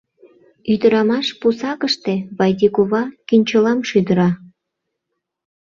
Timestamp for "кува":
2.75-3.03